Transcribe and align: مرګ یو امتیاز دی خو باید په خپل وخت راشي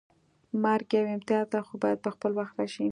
مرګ 0.63 0.87
یو 0.97 1.07
امتیاز 1.15 1.45
دی 1.53 1.61
خو 1.67 1.73
باید 1.83 1.99
په 2.05 2.09
خپل 2.15 2.31
وخت 2.39 2.53
راشي 2.59 2.79